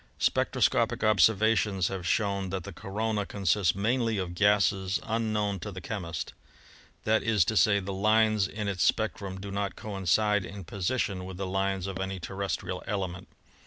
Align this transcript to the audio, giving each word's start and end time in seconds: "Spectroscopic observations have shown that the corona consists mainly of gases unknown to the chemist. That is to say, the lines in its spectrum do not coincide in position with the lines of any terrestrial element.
"Spectroscopic 0.17 1.03
observations 1.03 1.89
have 1.89 2.07
shown 2.07 2.49
that 2.49 2.63
the 2.63 2.73
corona 2.73 3.23
consists 3.23 3.75
mainly 3.75 4.17
of 4.17 4.33
gases 4.33 4.99
unknown 5.03 5.59
to 5.59 5.71
the 5.71 5.79
chemist. 5.79 6.33
That 7.03 7.21
is 7.21 7.45
to 7.45 7.55
say, 7.55 7.79
the 7.79 7.93
lines 7.93 8.47
in 8.47 8.67
its 8.67 8.81
spectrum 8.83 9.39
do 9.39 9.51
not 9.51 9.75
coincide 9.75 10.43
in 10.43 10.63
position 10.63 11.23
with 11.23 11.37
the 11.37 11.45
lines 11.45 11.85
of 11.85 11.99
any 11.99 12.19
terrestrial 12.19 12.83
element. 12.87 13.27